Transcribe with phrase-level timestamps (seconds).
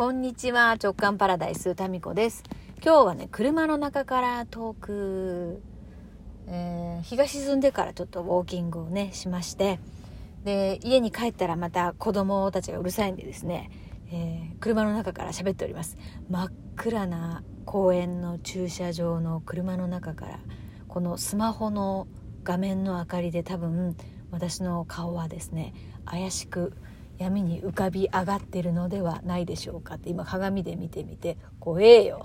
[0.00, 0.78] こんにちは。
[0.82, 2.42] 直感パラダイスタミコです。
[2.82, 5.62] 今日はね車の中から遠く、
[6.46, 9.78] えー、日が沈んでからちょっとウォーキングをねしまして。
[10.42, 13.70] で家に帰ったらまた子供たちがうるさいんでですね、
[14.10, 15.98] えー、車の中から喋っております。
[16.30, 20.38] 真っ暗な公園の駐車場の車の中から
[20.88, 22.08] このスマホの
[22.42, 23.94] 画面の明かりで多分
[24.30, 25.74] 私の顔はですね
[26.06, 26.72] 怪しく
[27.20, 32.22] 闇に浮かび上がってるのではないでしょうかって今鏡で見てみて怖えよ。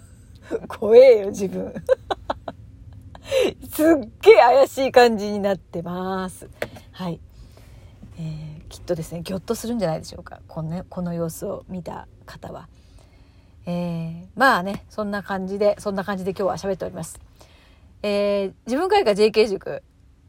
[0.68, 1.72] 怖えよ自分。
[3.70, 3.86] すっ
[4.20, 6.50] げえ怪しい感じになってます。
[6.92, 7.18] はい、
[8.18, 10.40] えー、きっとですねぎょっとするんじゃないでしょうか。
[10.46, 12.68] この,、ね、この様子を見た方は、
[13.64, 17.18] えー、まあねそんな感じでそんな感じで今日は喋っております。
[18.02, 19.82] えー、自分会が JK 塾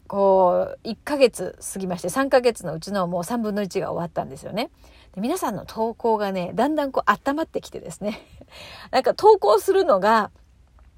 [0.08, 4.72] こう、1ヶ月過ぎまして、3ヶ月のうちのもう3分の1が終わったんですよね。
[5.14, 8.20] で皆さんの投稿がね、だんだんこう温まってきてですね。
[8.92, 10.32] なんか投稿するのが、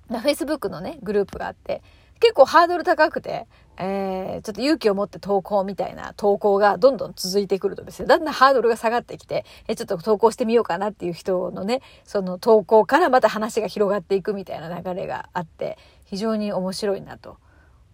[0.09, 1.81] Facebook のね、グループがあって、
[2.19, 17.37] 結構ハードル高くて、えー、ちょっと勇気を持って投稿みたいな投稿がどんどん続いてくるとですね、だんだんハードルが下がってきて、えちょっと投稿してみようかなっていう人のね、その投稿からまた話が広がっていくみたいな流れがあって、非常に面白いなと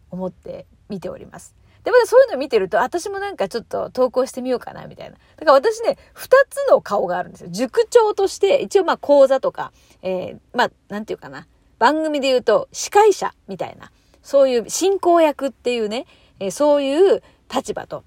[0.09, 1.55] 思って見ております。
[1.83, 5.15] で、まだそういうの見てると、私もなんかちょっと投稿してみようかな、みたいな。
[5.15, 7.49] だから私ね、二つの顔があるんですよ。
[7.51, 11.47] 塾長として、一応まあ講座とか、えー、まあ、なんていうかな。
[11.77, 13.91] 番組で言うと、司会者みたいな。
[14.23, 16.07] そういう進行役っていうね、
[16.39, 17.21] えー、そういう
[17.53, 18.03] 立場と。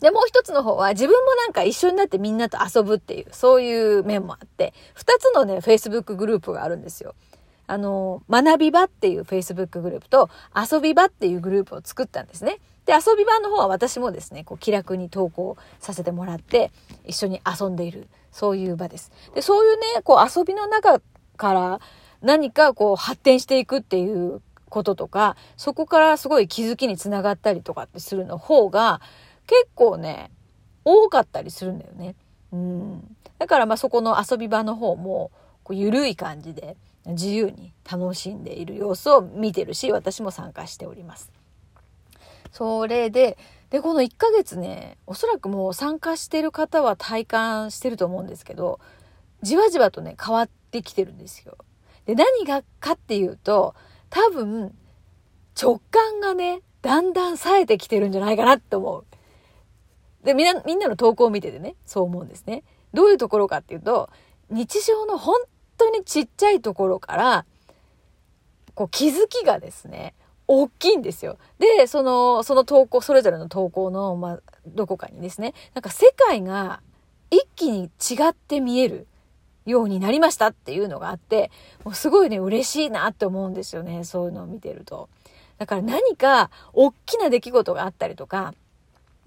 [0.00, 7.14] で、もう一つの方は自分もなんか一緒になってみんなと遊ぶっていう、そういう面もあって、二つのね、Facebook グループがあるんですよ。
[7.68, 12.58] あの、学び場っていう Facebook グループと遊び場っていうグループを作ったんですね。
[12.86, 16.72] で、遊び場の方は私もですね、こう気楽に投稿させてもらって
[17.04, 19.12] 一緒に遊んでいる、そういう場です。
[19.34, 21.00] で、そういうね、こう遊びの中
[21.36, 21.80] から
[22.22, 29.02] 何かこう発展していくっていうこととか、そこからすごい気づきにつながったりとかってするの方が
[29.46, 30.30] 結構ね、
[30.86, 32.14] 多かったりするんだよね。
[32.50, 33.16] うん。
[33.38, 35.30] だからまあそこの遊び場の方も、
[35.62, 41.32] こう緩い感じで自由に楽しんでいる様子を見てるし、私も参加しております。
[42.52, 43.38] それで、
[43.70, 48.80] で、この1ヶ月ね、おそらくもう参加してる方は体感してると思うんですけど、
[49.42, 51.56] じわじわとね、変わってきてるんですよ。
[52.06, 53.74] で、何がかっていうと、
[54.10, 54.74] 多分、
[55.60, 59.04] 直感がね、だんだん冴えてきてるんじゃないかなって思う。
[60.24, 62.64] で、みんな、みんなの投稿を見ててね、そう思うんですね。
[62.94, 64.08] どういうところかっていうと、
[64.50, 65.36] 日常の本
[65.78, 67.44] 当にちっちゃいところから、
[68.74, 70.14] こう気づきがですね、
[70.46, 71.36] 大きいんですよ。
[71.58, 76.80] で、その、その投稿、それぞれの投稿の、まあ、どこかにですね、なんか世界が
[77.30, 79.06] 一気に違って見える
[79.66, 81.50] ようになりましたっていうのがあって、
[81.84, 85.08] もうすごいね、嬉しいなって思うんですよね、そういうのを見てると。
[85.58, 88.54] だから何か大きな出来事があったりとか、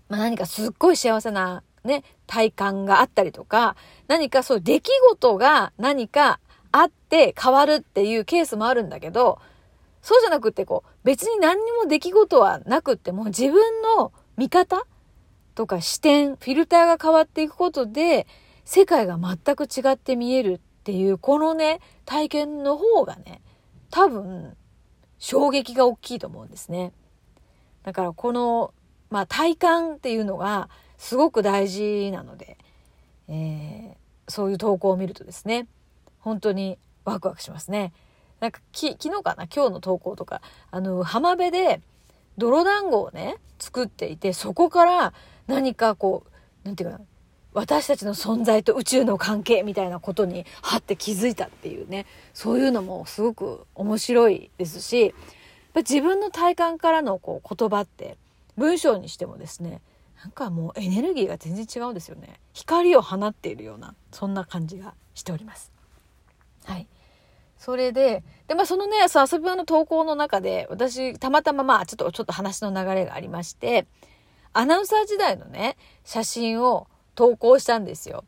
[0.09, 3.75] まあ、何かすっごい幸せなね、体感があったりとか、
[4.07, 6.39] 何かそう出来事が何か
[6.71, 9.39] あって変わるっていうケースもあるんだけど、
[10.01, 14.85] そうじゃなくってこう、別に何にも出来事はなくっても自分の見方
[15.55, 18.25] とか視点、フィルターが変わっていくことで、
[18.65, 23.41] 世界が全く違って見えるっていう、このね、体験の方がね、
[23.89, 24.55] 多分、
[25.19, 26.93] 衝撃が大きいと思うんですね。
[27.83, 28.73] だからこの、
[29.09, 30.69] まあ体感っていうのが、
[31.01, 32.57] すごく大事なので、
[33.27, 35.65] えー、そういう投稿を見るとですね
[36.19, 37.91] 本当にワクワクしますね。
[38.39, 39.47] なんかき昨日かな？
[39.53, 41.81] 今日の投稿とかあの浜辺で
[42.37, 45.13] 泥団子をね作っていてそこから
[45.47, 46.31] 何かこう
[46.63, 47.05] 何て言うかな
[47.53, 55.13] 私たちの存在と宇宙の関係みたいなことにはって気づいたっていうねそういうのもすごく面白いですし
[55.75, 58.17] 自分の体感からのこう言葉って
[58.55, 59.81] 文章にしてもですね
[60.23, 62.39] なんかもうエネルギーが全然違うんですよね。
[62.53, 65.71] 光を放っているようなそんな感じがしております。
[66.65, 66.87] はい。
[67.57, 73.87] それででまあそのねそ遊び場の投稿の中で私たまたままあちょっとちょっと話の流れがありまして
[74.53, 78.23] アナウンサー時代のね写真を投稿したんですよ。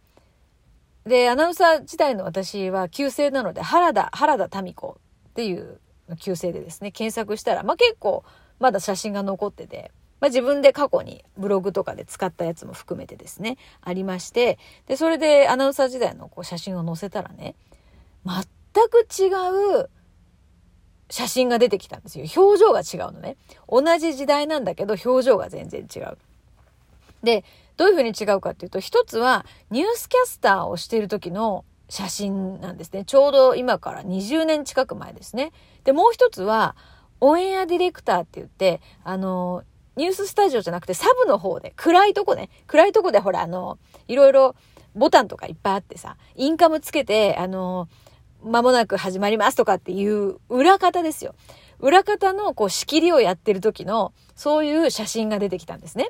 [1.05, 4.97] でアナウンサー時代の私は旧姓なので原田原田民子
[5.29, 5.79] っていう
[6.19, 8.23] 旧姓でですね検索したらまあ結構
[8.59, 9.91] まだ写真が残ってて。
[10.23, 17.55] まあ、自分で過去にブログとかで使ったやつも含めてですね、ありまして、で、それでアナウンサー時代のこう写真を載せたらね、
[18.25, 18.41] 全
[18.87, 19.27] く違
[19.81, 19.89] う
[21.09, 22.25] 写真が出てきたんですよ。
[22.37, 23.35] 表情が違うのね。
[23.67, 26.17] 同じ時代なんだけど表情が全然違う。
[27.21, 27.43] で、
[27.75, 33.03] どういうふうに違うかっていうと、一つはニュースキャスターをしている時の写真なんですね。
[33.03, 35.51] ちょうど今から20年近く前ですね。
[35.83, 36.77] で、もう一つは、
[37.19, 39.63] オンエアディレクターって言って、あの、
[39.95, 44.55] ニューススタジオじゃなくてサブの方で、暗いとこね、暗いとこでほら、あの、いろいろ
[44.95, 47.87] ボタンとかいっぱいあってさ、インカムつけて、あの、
[48.43, 51.35] 間もなく始まりますとかっていう裏方ですよ。
[51.79, 56.09] 裏方のこう仕切りをやってる時の、そういう写真が出てきたんですね。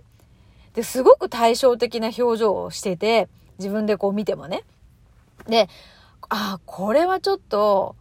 [0.73, 3.27] で、すごく対照的な表情をしてて、
[3.59, 4.63] 自分でこう見てもね。
[5.47, 5.69] で、
[6.29, 7.95] ああ、これはちょっと、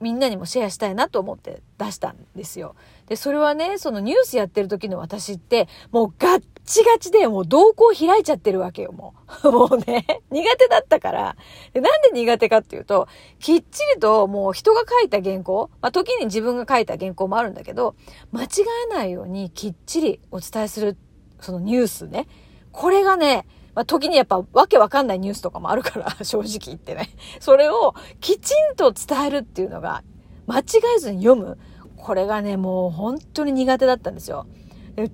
[0.00, 2.76] みんなにもシェアしたいなと思って出したんですよ。
[3.08, 9.48] で、それはね、そのニュースやってる時の私って、もうガッチガチで、もう瞳孔開いちゃってるわけよ、もう。
[9.50, 11.36] もうね、苦手だったから。
[11.72, 13.08] で、なんで苦手かっていうと、
[13.38, 17.94] きっちりともう人が書いた原稿、まあ時に自分が書いた原稿もあるんだけど、
[18.32, 18.48] 間違
[18.90, 20.96] えないようにきっちりお伝えする、
[21.40, 22.26] そのニュースね。
[22.72, 27.10] これがね、まあ、時にやっぱわけわかんないニュースとかもあるから、 正直言ってね。
[27.40, 30.02] それをきちんと伝えるっていうのが、
[30.46, 30.64] 間違
[30.96, 31.58] えずに読む。
[31.98, 34.46] これがね、もう本当に苦手だったんですよ。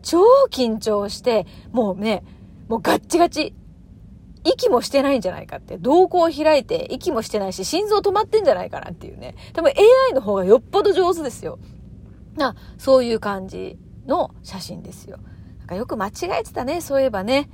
[0.03, 2.25] 超緊張して、もうね、
[2.69, 3.55] もうガッチガチ。
[4.47, 5.79] 息もしてないんじゃないかって。
[5.79, 9.35] 瞳孔を開いて息もしてないし、心臓止まってんじゃないかなっていうね。
[9.55, 11.59] 多分 AI の方がよっぽど上手ですよ。
[12.37, 15.19] な、そういう感じの写真ですよ。
[15.61, 17.49] なんかよく間違えてたね、そういえばね。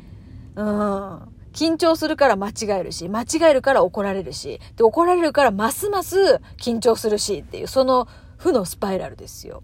[0.57, 1.21] うん。
[1.53, 8.09] 緊張するから間違えるし、間違えるから怒られるし、で、怒られるからますます緊張するしっていう、その
[8.41, 9.63] 負のスパイラルですよ。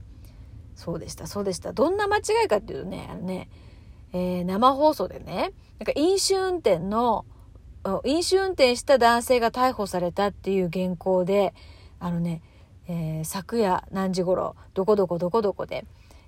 [0.75, 1.73] そうでした、そうでした。
[1.73, 3.49] どんな間違いかっていうとね、あのね、
[4.13, 7.25] えー、生放送でね、なんか飲酒運転の、
[8.05, 11.55] 飲酒運転した男性が逮捕されたっていう原稿で、
[11.99, 12.43] あのね、
[12.87, 15.87] えー、昨夜何時頃、どこどこどこどこで、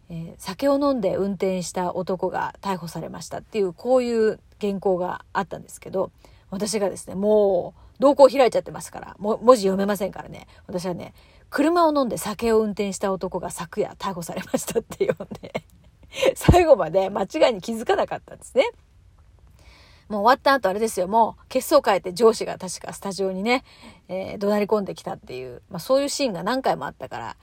[0.09, 6.11] えー、酒を飲んで運転した男が逮捕されましたっていう、こういう原稿があったんですけど、
[6.51, 10.47] 私がですね、もう、瞳孔開いちゃってますから、も文字読めませんからね。
[10.67, 11.13] 私はね、
[11.51, 15.65] 車を飲んで酒を運転した男が昨夜逮捕されましたって読んで、
[16.35, 18.71] 最後まで間違いに気づかなかったんですね。
[20.09, 23.63] もう終わった後あれですよ、もう、血相変えて上司が確かスタジオにね、
[24.09, 27.37] えー、怒鳴り込んできたっていう、まあそういうシーンが何回もあったから、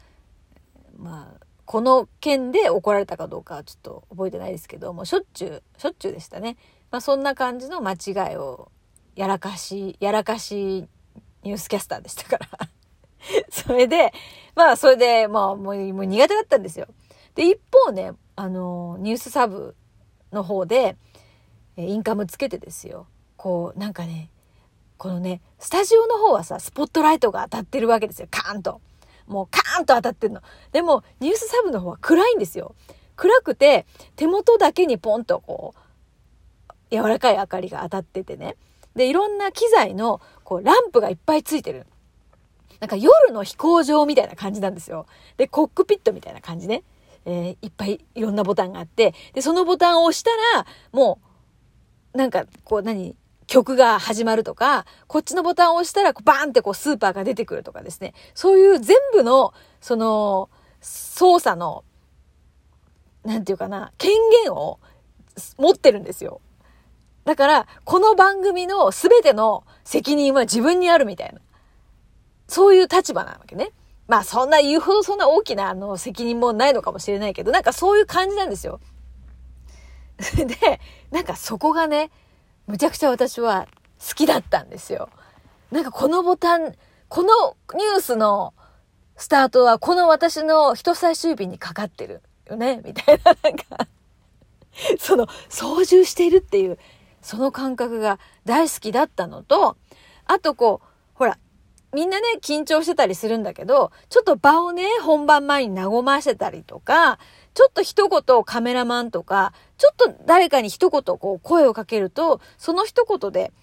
[0.97, 6.57] まあ、この件で怒られたかどうかはちょっと覚えてないですけどもう、しょっちゅう、しょっちゅうでしたね。
[6.89, 8.71] まあそんな感じの間違いを、
[9.15, 10.87] やらかし、やらかし
[11.43, 12.69] ニュースキャスターでしたから
[13.65, 14.13] それで、
[14.55, 16.87] まあそれで、まあもうもう苦手だったんですよ。
[17.35, 19.75] で、一方ね、あの、ニュースサブ
[20.31, 20.95] の方で、
[21.77, 23.07] インカムつけてですよ。
[23.37, 24.29] こう、なんかね、
[24.97, 28.27] このね、スタジオの方はさ、スポットライトが当たってるわけですよ。
[28.31, 28.81] カーンと。
[29.27, 30.41] もうカーンと当たってるの。
[30.71, 32.75] でも、ニュースサブの方は暗いんですよ。
[33.15, 33.85] 暗くて、
[34.15, 38.55] 手元だけにポンとこう、柔らかい明かりが当たっててね。
[38.95, 41.85] で、いろんな機材の、こう、ランプがいっぱいついてる。
[42.79, 45.05] なんか夜の飛行場みたいな感じなんですよ。
[45.37, 46.83] で、コックピットみたいな感じね。
[47.25, 51.19] えー、いっぱいいろんなボタンがあって、で、そのボタンを押したら、も
[52.13, 53.15] う、なんか、こう何、
[53.47, 58.13] 曲が始まるとか、こっちのボタンを押したら、バーンってこうスーパーが出てくるとかですね。
[58.33, 60.49] そういう全部の、その、
[60.81, 61.83] 操作の、
[63.23, 64.13] なんていうかな、権
[64.43, 64.79] 限を
[65.57, 66.41] 持ってるんですよ。
[67.23, 71.41] だから、この番組の全ての責任は自分にあるみたいな。
[72.47, 73.71] そういう立場なわけね。
[74.07, 78.79] まあそんな言うほどそんな大きなあの責任もないのかもしれないけど、なんかそういう感じなんですよ。
[80.35, 80.79] で、
[81.11, 82.11] なんかそこがね、
[82.67, 83.67] むちゃくちゃ私は
[84.07, 85.09] 好きだったんですよ。
[85.71, 86.75] なんかこのボタン、
[87.09, 88.53] このニュースの
[89.17, 93.87] スタートはこの私の人差し指にかかってるよね、みたいな、なんか
[94.99, 96.77] その操縦しているっていう、
[97.21, 99.77] その感覚が大好きだったのと、
[100.25, 101.37] あとこう、ほら、
[101.95, 107.19] みんなね、緊張してたりするんだけど、ちょっと場をね、本番前に和ませたりとか、
[107.53, 113.53] ちょっと一言カメラマンとか、ちょっと誰かに一言こう声をかけると、その一言で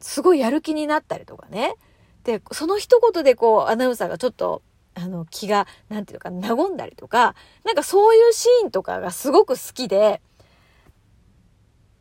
[0.00, 1.76] すごいやる気になったりとかね。
[2.24, 4.62] で、その一言でこうアナウンサーがちょっと
[4.94, 10.20] あの気が、なんていうか、和んだりとか、なんかそういうシーンとかがすごく好きで、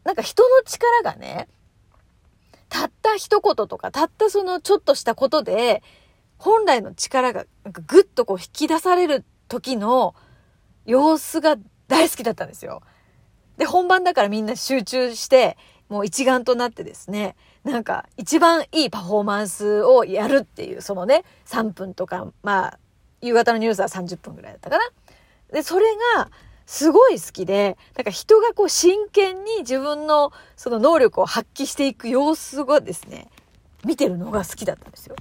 [0.03, 1.47] なんか人の力がね、
[2.75, 5.81] たった一言とか、たったそのちょっとしたことで、
[6.37, 7.45] 本来の力が
[7.87, 10.13] ぐっとこう引き出される時の
[10.85, 11.55] 様子が
[11.87, 12.81] 大好きだったんですよ。
[13.57, 22.79] で、本番だからみんな集中して、もう一丸となってですね、なんか一番いいパフォーマンスをやるっていう、そのね、3分とか、まあ、
[23.21, 24.83] 夕方のニュースは30分ぐらいだったかな。
[25.53, 25.85] で、それ
[26.17, 26.29] が、
[26.65, 33.29] すごい好きで、なんか人がこう真剣に自分のその能力を発揮していく様子がですね、
[33.83, 35.15] 見てるのが好きだったんですよ。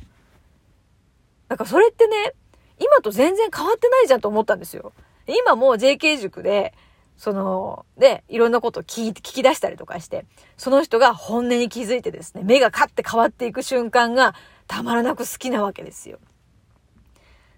[1.48, 2.34] だからそれってね、
[2.78, 4.92] 今と全然変わってないじゃんと思ったんですよ。
[5.26, 6.74] 今も JK 塾で、
[7.16, 14.34] その、で、いろんなことを聞聞き出したりとかして、その人が本音に気づいてですね、目がカッて変わっていく瞬間が
[14.66, 16.18] たまらなく好きなわけですよ。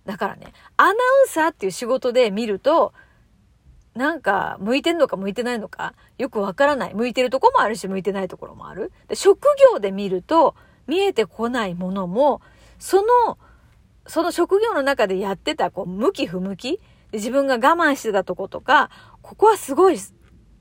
[0.05, 0.97] だからね、アナウン
[1.29, 2.93] サーっていう仕事で見ると、
[3.97, 6.95] なんか、向いてんのか向いてないのか、よくわからない。
[6.95, 8.93] 向いてるとこもあるし、向いてないところもある。
[9.09, 10.55] で職業で見ると、
[10.87, 12.43] 見えてこないものも、
[12.79, 13.39] その、
[14.07, 16.77] その職業の中でやってた、こう、向き不向き
[17.11, 18.91] で自分が我慢してたとことか、
[19.23, 19.99] ここはすごい、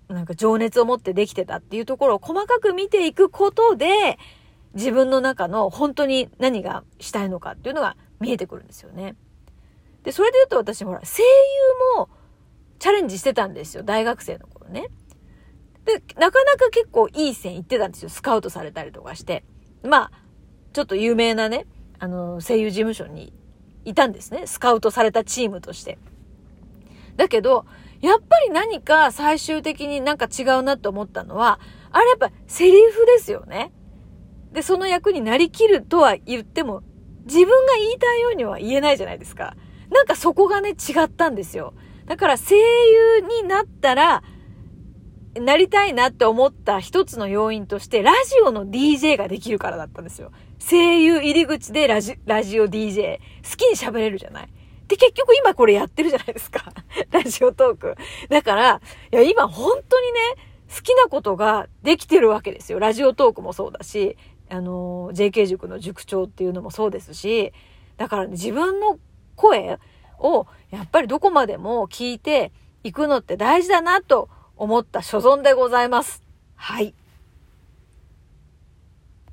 [0.08, 4.18] なんか情熱を持ってできてたっていうところを細かく見ていくことで、
[4.75, 9.15] 自分の中の本当に何がしたいのかっていうのが見えてくるんですよね。
[10.04, 12.10] で、それで言うと私ほら、声優も
[12.86, 13.82] チャレンジしてたんですよ。
[13.82, 14.89] 大学生の頃ね。
[15.86, 18.10] で、なかなか結構いい線いってたんですよ。
[18.10, 19.44] スカウトされたりとかして。
[19.82, 20.12] まあ、
[20.72, 21.65] ちょっと有名なね、
[21.98, 23.34] あの、声優事務所に
[23.86, 24.46] いたんですね。
[24.46, 25.98] スカウトされたチームとして。
[27.15, 27.65] だけど、
[28.01, 33.72] やっぱり何か最終的になんか違うなって思ったのは、あれやっぱセリフですよね。
[34.51, 36.84] で、その役になりきるとは言っても、
[37.25, 39.58] 自分が言いたいようには言えないじゃないですか。
[39.89, 41.74] なんかそこがね、違ったんですよ。
[42.05, 44.24] だから声優になったら、
[45.39, 50.31] なりたいなって思った一つの要因として、ラジオの DJ ができるからだったんですよ。
[50.59, 53.17] 声優入り口でラジラジオ DJ。
[53.50, 54.50] 好きに喋れるじゃない
[54.88, 56.71] で、結局今これやってるじゃないですか。
[57.12, 57.95] ラジオトーク。
[58.29, 58.81] だから、
[59.12, 60.19] いや、今本当にね、
[60.74, 62.79] 好きなことができてるわけですよ。
[62.79, 64.17] ラジオトークもそうだし、
[64.50, 67.51] あの、JK 塾の塾長っていうのもそうですし、
[67.97, 69.00] だから、ね、自分の
[69.35, 69.79] 声
[70.25, 72.51] をやっぱりどこまでも聞いて
[72.84, 76.24] いくのって大事だなと思った所存でございます。
[76.55, 76.94] はい。